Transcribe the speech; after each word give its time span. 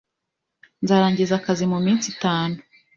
Nzarangiza 0.83 1.33
akazi 1.39 1.63
muminsi 1.71 2.05
itanu. 2.13 2.55